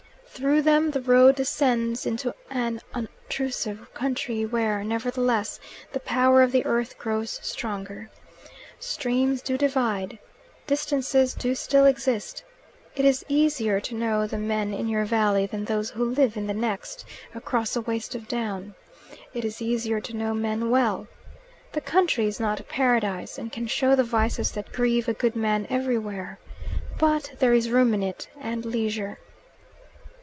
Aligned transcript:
Through 0.33 0.63
them 0.63 0.89
the 0.89 1.01
road 1.01 1.35
descends 1.35 2.05
into 2.07 2.33
an 2.49 2.81
unobtrusive 2.95 3.93
country 3.93 4.43
where, 4.43 4.83
nevertheless, 4.83 5.59
the 5.91 5.99
power 5.99 6.41
of 6.41 6.51
the 6.51 6.65
earth 6.65 6.97
grows 6.97 7.37
stronger. 7.43 8.09
Streams 8.79 9.43
do 9.43 9.55
divide. 9.55 10.17
Distances 10.65 11.35
do 11.35 11.53
still 11.53 11.85
exist. 11.85 12.43
It 12.95 13.05
is 13.05 13.23
easier 13.27 13.79
to 13.81 13.93
know 13.93 14.25
the 14.25 14.39
men 14.39 14.73
in 14.73 14.87
your 14.87 15.05
valley 15.05 15.45
than 15.45 15.65
those 15.65 15.91
who 15.91 16.05
live 16.05 16.35
in 16.35 16.47
the 16.47 16.55
next, 16.55 17.05
across 17.35 17.75
a 17.75 17.81
waste 17.81 18.15
of 18.15 18.27
down. 18.27 18.73
It 19.35 19.45
is 19.45 19.61
easier 19.61 19.99
to 20.01 20.15
know 20.17 20.33
men 20.33 20.71
well. 20.71 21.07
The 21.73 21.81
country 21.81 22.25
is 22.25 22.39
not 22.39 22.67
paradise, 22.67 23.37
and 23.37 23.51
can 23.51 23.67
show 23.67 23.95
the 23.95 24.03
vices 24.03 24.53
that 24.53 24.73
grieve 24.73 25.07
a 25.07 25.13
good 25.13 25.35
man 25.35 25.67
everywhere. 25.69 26.39
But 26.97 27.33
there 27.37 27.53
is 27.53 27.69
room 27.69 27.93
in 27.93 28.01
it, 28.01 28.27
and 28.39 28.65
leisure. 28.65 29.19